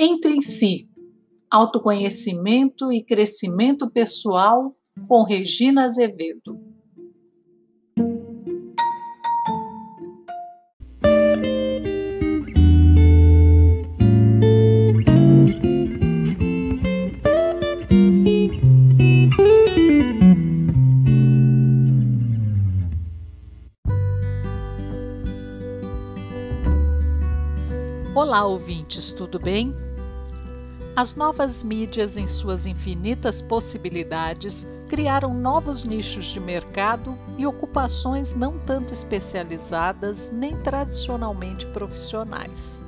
[0.00, 0.88] Entre em si,
[1.50, 4.72] autoconhecimento e crescimento pessoal
[5.08, 6.56] com Regina Azevedo.
[28.14, 29.87] Olá, ouvintes, tudo bem?
[30.98, 38.58] As novas mídias, em suas infinitas possibilidades, criaram novos nichos de mercado e ocupações não
[38.58, 42.82] tanto especializadas nem tradicionalmente profissionais.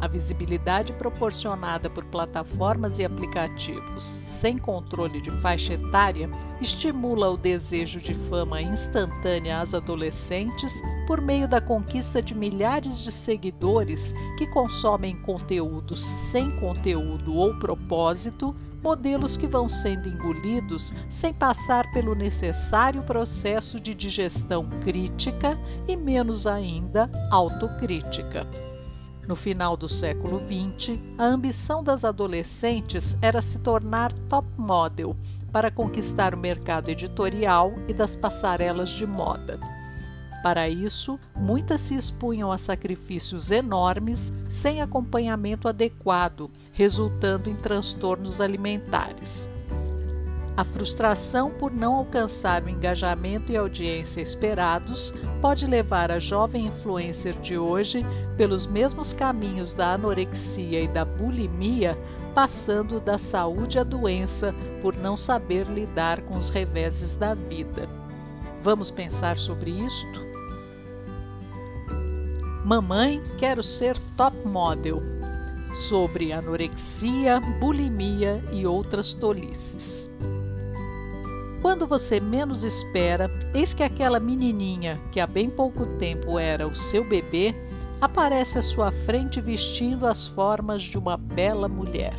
[0.00, 6.28] A visibilidade proporcionada por plataformas e aplicativos sem controle de faixa etária
[6.60, 13.10] estimula o desejo de fama instantânea às adolescentes por meio da conquista de milhares de
[13.10, 21.90] seguidores que consomem conteúdos sem conteúdo ou propósito, modelos que vão sendo engolidos sem passar
[21.92, 28.46] pelo necessário processo de digestão crítica e, menos ainda, autocrítica.
[29.26, 35.16] No final do século XX, a ambição das adolescentes era se tornar top model
[35.50, 39.58] para conquistar o mercado editorial e das passarelas de moda.
[40.42, 49.48] Para isso, muitas se expunham a sacrifícios enormes sem acompanhamento adequado, resultando em transtornos alimentares.
[50.56, 57.34] A frustração por não alcançar o engajamento e audiência esperados pode levar a jovem influencer
[57.40, 58.02] de hoje
[58.36, 61.98] pelos mesmos caminhos da anorexia e da bulimia,
[62.32, 67.88] passando da saúde à doença por não saber lidar com os reveses da vida.
[68.62, 70.24] Vamos pensar sobre isto?
[72.64, 75.02] Mamãe, quero ser top model.
[75.88, 80.08] Sobre anorexia, bulimia e outras tolices.
[81.64, 86.76] Quando você menos espera, eis que aquela menininha, que há bem pouco tempo era o
[86.76, 87.54] seu bebê,
[87.98, 92.12] aparece à sua frente vestindo as formas de uma bela mulher.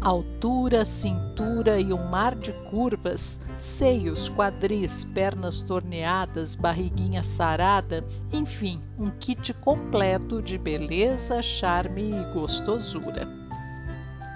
[0.00, 9.10] Altura, cintura e um mar de curvas, seios, quadris, pernas torneadas, barriguinha sarada, enfim, um
[9.10, 13.26] kit completo de beleza, charme e gostosura.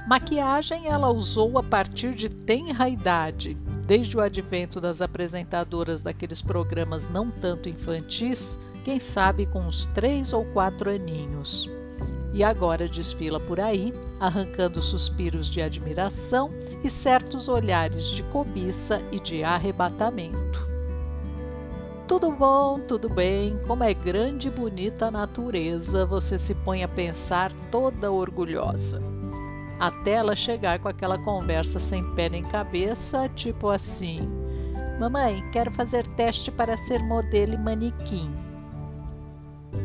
[0.08, 3.56] Maquiagem ela usou a partir de tenra idade,
[3.88, 10.34] desde o advento das apresentadoras daqueles programas não tanto infantis, quem sabe com uns três
[10.34, 11.66] ou quatro aninhos.
[12.34, 16.50] E agora desfila por aí, arrancando suspiros de admiração
[16.84, 20.68] e certos olhares de cobiça e de arrebatamento.
[22.06, 26.88] Tudo bom, tudo bem, como é grande e bonita a natureza, você se põe a
[26.88, 29.17] pensar toda orgulhosa
[29.78, 34.28] até ela chegar com aquela conversa sem pé nem cabeça, tipo assim:
[34.98, 38.30] Mamãe, quero fazer teste para ser modelo e manequim.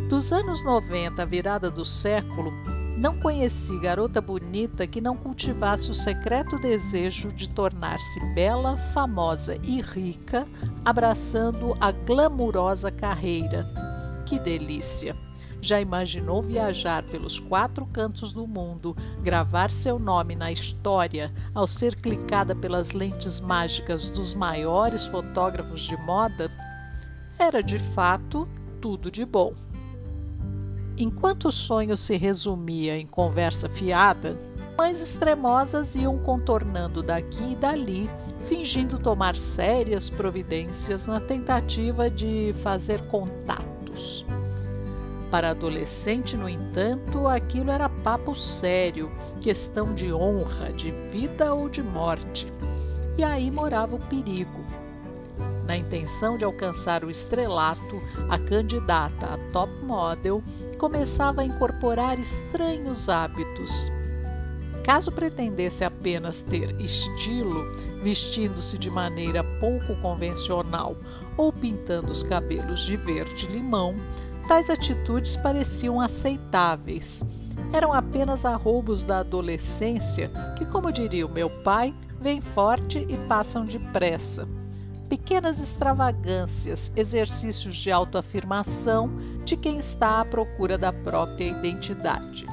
[0.09, 2.51] Dos anos 90 à virada do século,
[2.97, 9.81] não conheci garota bonita que não cultivasse o secreto desejo de tornar-se bela, famosa e
[9.81, 10.47] rica,
[10.85, 13.67] abraçando a glamurosa carreira.
[14.25, 15.15] Que delícia!
[15.63, 21.95] Já imaginou viajar pelos quatro cantos do mundo, gravar seu nome na história ao ser
[21.95, 26.51] clicada pelas lentes mágicas dos maiores fotógrafos de moda?
[27.39, 28.45] Era de fato
[28.81, 29.53] tudo de bom.
[30.97, 34.37] Enquanto o sonho se resumia em conversa fiada,
[34.77, 38.09] mães extremosas iam contornando daqui e dali,
[38.49, 43.52] fingindo tomar sérias providências na tentativa de fazer contatos.
[45.33, 49.09] Para adolescente, no entanto, aquilo era papo sério,
[49.41, 52.45] questão de honra, de vida ou de morte.
[53.17, 54.63] E aí morava o perigo.
[55.65, 57.99] Na intenção de alcançar o estrelato,
[58.29, 60.43] a candidata a top model
[60.77, 63.91] começava a incorporar estranhos hábitos.
[64.85, 70.95] Caso pretendesse apenas ter estilo, vestindo-se de maneira pouco convencional
[71.35, 73.95] ou pintando os cabelos de verde-limão,
[74.47, 77.23] Tais atitudes pareciam aceitáveis.
[77.71, 83.65] Eram apenas arroubos da adolescência que, como diria o meu pai, vêm forte e passam
[83.65, 84.47] depressa.
[85.07, 89.11] Pequenas extravagâncias, exercícios de autoafirmação
[89.45, 92.45] de quem está à procura da própria identidade.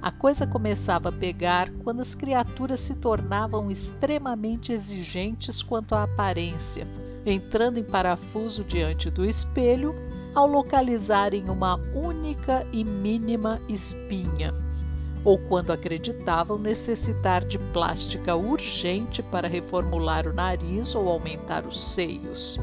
[0.00, 6.86] A coisa começava a pegar quando as criaturas se tornavam extremamente exigentes quanto à aparência,
[7.26, 9.94] entrando em parafuso diante do espelho
[10.38, 14.54] ao localizarem uma única e mínima espinha.
[15.24, 22.56] ou quando acreditavam necessitar de plástica urgente para reformular o nariz ou aumentar os seios,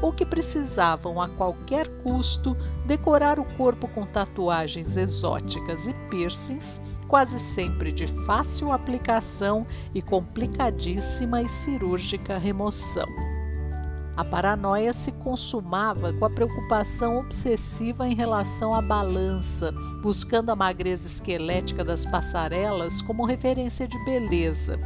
[0.00, 2.56] ou que precisavam a qualquer custo
[2.86, 11.42] decorar o corpo com tatuagens exóticas e piercings, quase sempre de fácil aplicação e complicadíssima
[11.42, 13.31] e cirúrgica remoção.
[14.14, 19.72] A paranoia se consumava com a preocupação obsessiva em relação à balança,
[20.02, 24.78] buscando a magreza esquelética das passarelas como referência de beleza.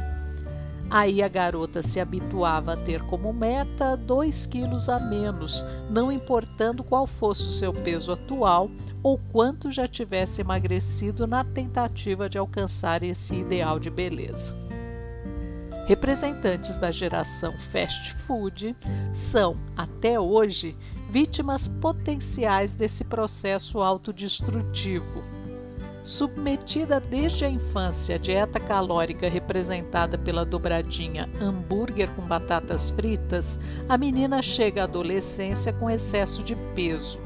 [0.89, 6.81] Aí a garota se habituava a ter como meta dois quilos a menos, não importando
[6.81, 8.69] qual fosse o seu peso atual
[9.03, 14.66] ou quanto já tivesse emagrecido na tentativa de alcançar esse ideal de beleza.
[15.87, 18.75] Representantes da geração fast food
[19.13, 20.75] são, até hoje,
[21.09, 25.23] vítimas potenciais desse processo autodestrutivo.
[26.03, 33.57] Submetida desde a infância à dieta calórica representada pela dobradinha hambúrguer com batatas fritas,
[33.87, 37.17] a menina chega à adolescência com excesso de peso.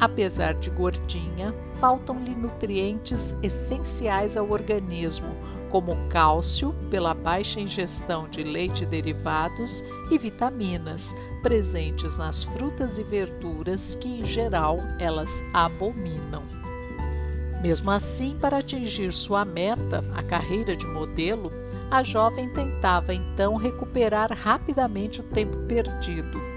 [0.00, 5.28] Apesar de gordinha, faltam-lhe nutrientes essenciais ao organismo,
[5.74, 11.12] como cálcio, pela baixa ingestão de leite e derivados, e vitaminas,
[11.42, 16.44] presentes nas frutas e verduras que, em geral, elas abominam.
[17.60, 21.50] Mesmo assim, para atingir sua meta, a carreira de modelo,
[21.90, 26.53] a jovem tentava então recuperar rapidamente o tempo perdido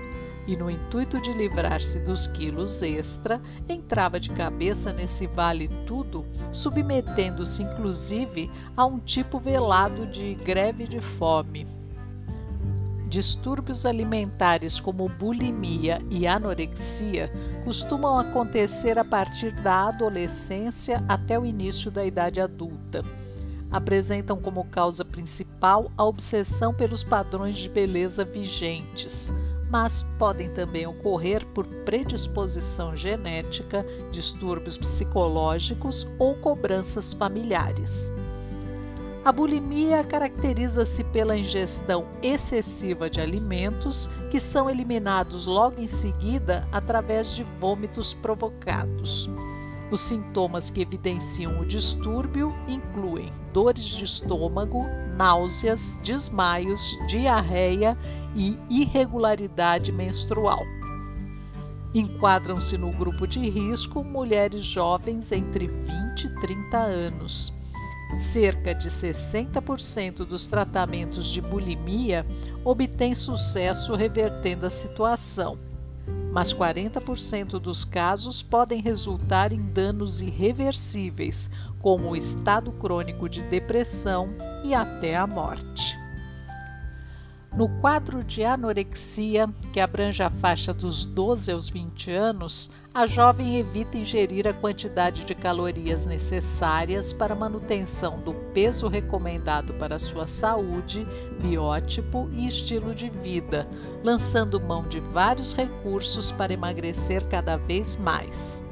[0.48, 7.62] e, no intuito de livrar-se dos quilos extra, entrava de cabeça nesse vale tudo, submetendo-se
[7.62, 11.68] inclusive a um tipo velado de greve de fome.
[13.10, 17.32] Distúrbios alimentares como bulimia e anorexia
[17.64, 23.04] costumam acontecer a partir da adolescência até o início da idade adulta.
[23.70, 29.34] Apresentam como causa principal a obsessão pelos padrões de beleza vigentes,
[29.70, 38.12] mas podem também ocorrer por predisposição genética, distúrbios psicológicos ou cobranças familiares.
[39.26, 47.36] A bulimia caracteriza-se pela ingestão excessiva de alimentos que são eliminados logo em seguida através
[47.36, 49.30] de vômitos provocados.
[49.90, 54.84] Os sintomas que evidenciam o distúrbio incluem dores de estômago,
[55.16, 57.98] náuseas, desmaios, diarreia
[58.36, 60.60] e irregularidade menstrual.
[61.94, 67.54] Enquadram-se no grupo de risco mulheres jovens entre 20 e 30 anos.
[68.20, 72.26] Cerca de 60% dos tratamentos de bulimia
[72.64, 75.58] obtêm sucesso revertendo a situação
[76.32, 81.50] mas 40% dos casos podem resultar em danos irreversíveis,
[81.80, 84.30] como o estado crônico de depressão
[84.64, 85.98] e até a morte.
[87.58, 93.58] No quadro de anorexia, que abrange a faixa dos 12 aos 20 anos, a jovem
[93.58, 100.28] evita ingerir a quantidade de calorias necessárias para a manutenção do peso recomendado para sua
[100.28, 101.08] saúde,
[101.42, 103.68] biótipo e estilo de vida,
[104.08, 108.64] lançando mão de vários recursos para emagrecer cada vez mais.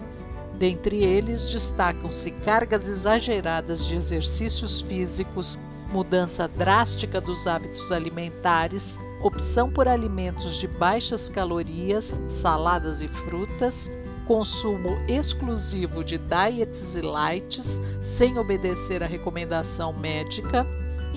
[0.57, 5.59] Dentre eles destacam-se cargas exageradas de exercícios físicos,
[5.91, 13.91] mudança drástica dos hábitos alimentares, opção por alimentos de baixas calorias, saladas e frutas,
[14.25, 20.65] consumo exclusivo de diets e lights, sem obedecer à recomendação médica,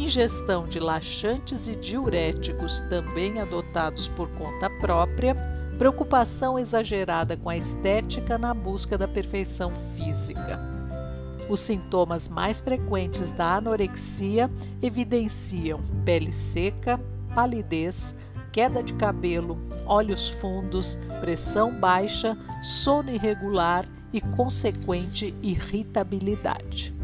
[0.04, 5.36] ingestão de laxantes e diuréticos também adotados por conta própria,
[5.78, 10.58] preocupação exagerada com a estética na busca da perfeição física.
[11.48, 14.50] Os sintomas mais frequentes da anorexia
[14.82, 17.00] evidenciam pele seca,
[17.34, 18.16] palidez,
[18.52, 26.97] queda de cabelo, olhos fundos, pressão baixa, sono irregular e consequente irritabilidade.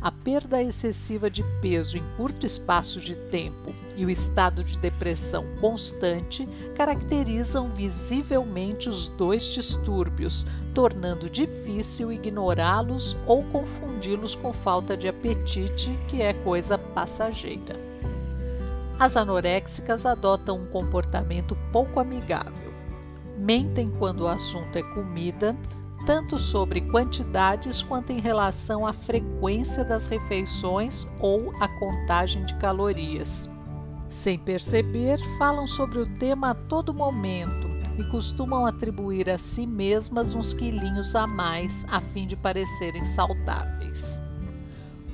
[0.00, 5.44] A perda excessiva de peso em curto espaço de tempo e o estado de depressão
[5.60, 15.90] constante caracterizam visivelmente os dois distúrbios, tornando difícil ignorá-los ou confundi-los com falta de apetite,
[16.06, 17.74] que é coisa passageira.
[19.00, 22.72] As anoréxicas adotam um comportamento pouco amigável.
[23.36, 25.56] Mentem quando o assunto é comida,
[26.06, 33.48] tanto sobre quantidades quanto em relação à frequência das refeições ou a contagem de calorias.
[34.08, 40.34] Sem perceber, falam sobre o tema a todo momento, e costumam atribuir a si mesmas
[40.34, 44.27] uns quilinhos a mais a fim de parecerem saudáveis.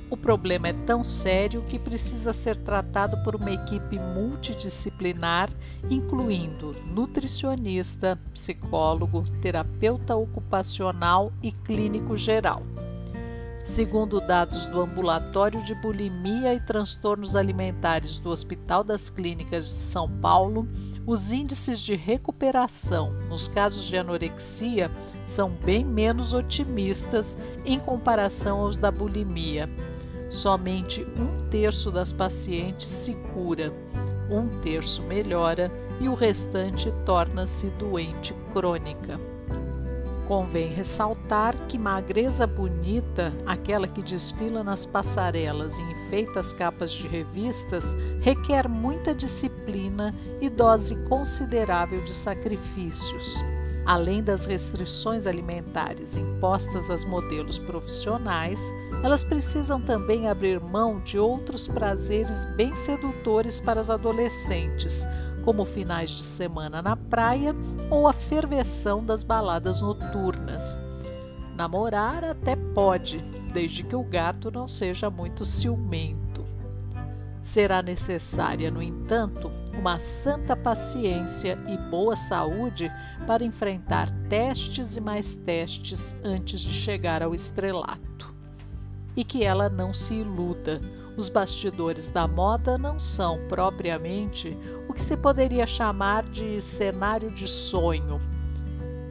[0.07, 5.49] O problema é tão sério que precisa ser tratado por uma equipe multidisciplinar,
[5.89, 12.61] incluindo nutricionista, psicólogo, terapeuta ocupacional e clínico geral.
[13.65, 20.07] Segundo dados do Ambulatório de Bulimia e Transtornos Alimentares do Hospital das Clínicas de São
[20.07, 20.67] Paulo,
[21.03, 24.91] os índices de recuperação nos casos de anorexia
[25.25, 27.35] são bem menos otimistas
[27.65, 29.67] em comparação aos da bulimia.
[30.35, 33.71] Somente um terço das pacientes se cura,
[34.29, 39.17] um terço melhora e o restante torna-se doente crônica.
[40.27, 47.07] Convém ressaltar que magreza bonita, aquela que desfila nas passarelas e enfeita as capas de
[47.07, 53.41] revistas, requer muita disciplina e dose considerável de sacrifícios.
[53.85, 58.59] Além das restrições alimentares impostas às modelos profissionais,
[59.03, 65.05] elas precisam também abrir mão de outros prazeres bem sedutores para as adolescentes,
[65.43, 67.55] como finais de semana na praia
[67.91, 70.79] ou a ferveção das baladas noturnas.
[71.55, 73.19] Namorar até pode,
[73.53, 76.43] desde que o gato não seja muito ciumento.
[77.43, 82.91] Será necessária, no entanto, uma santa paciência e boa saúde
[83.27, 88.33] para enfrentar testes e mais testes antes de chegar ao estrelato.
[89.15, 90.81] E que ela não se iluda
[91.17, 94.55] os bastidores da moda não são propriamente
[94.87, 98.19] o que se poderia chamar de cenário de sonho.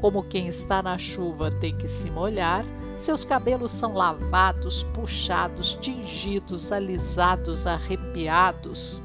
[0.00, 2.62] Como quem está na chuva tem que se molhar,
[2.98, 9.02] seus cabelos são lavados, puxados, tingidos, alisados, arrepiados.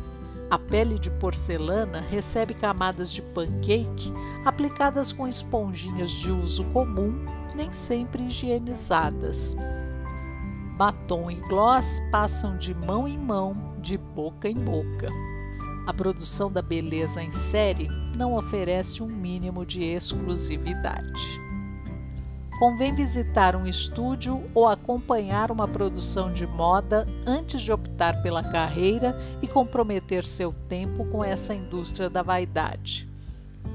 [0.50, 4.12] A pele de porcelana recebe camadas de pancake
[4.44, 7.24] aplicadas com esponjinhas de uso comum,
[7.56, 9.56] nem sempre higienizadas.
[10.75, 15.12] Batom e gloss passam de mão em mão, de boca em boca.
[15.86, 21.49] A produção da beleza em série não oferece um mínimo de exclusividade.
[22.60, 29.18] Convém visitar um estúdio ou acompanhar uma produção de moda antes de optar pela carreira
[29.42, 33.08] e comprometer seu tempo com essa indústria da vaidade.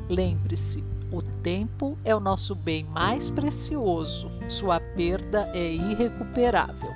[0.07, 6.91] Lembre-se, o tempo é o nosso bem mais precioso, sua perda é irrecuperável.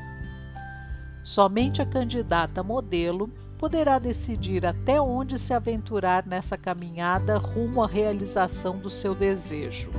[1.25, 8.77] Somente a candidata modelo poderá decidir até onde se aventurar nessa caminhada rumo à realização
[8.77, 9.91] do seu desejo.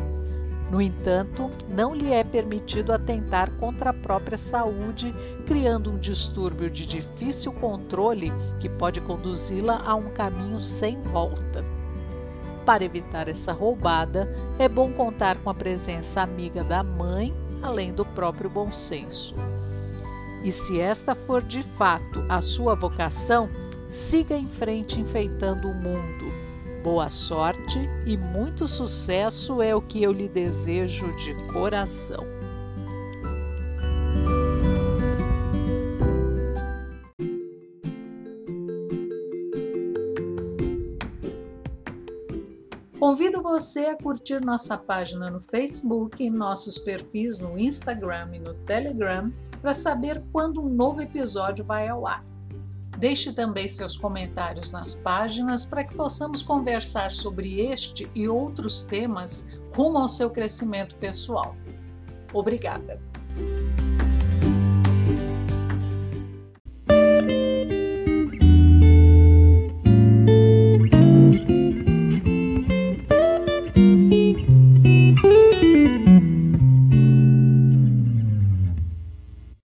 [0.70, 5.14] No entanto, não lhe é permitido atentar contra a própria saúde,
[5.48, 11.66] criando um distúrbio de difícil controle que pode conduzi-la a um caminho sem volta.
[12.66, 17.34] Para evitar essa roubada, é bom contar com a presença amiga da mãe,
[17.64, 19.34] além do próprio bom senso.
[20.44, 23.50] E se esta for de fato a sua vocação,
[23.90, 26.29] siga em frente enfeitando o mundo.
[26.84, 32.24] Boa sorte e muito sucesso é o que eu lhe desejo de coração.
[42.98, 48.54] Convido você a curtir nossa página no Facebook e nossos perfis no Instagram e no
[48.54, 49.26] Telegram
[49.62, 52.29] para saber quando um novo episódio vai ao ar.
[53.00, 59.58] Deixe também seus comentários nas páginas para que possamos conversar sobre este e outros temas
[59.74, 61.56] rumo ao seu crescimento pessoal.
[62.34, 63.09] Obrigada!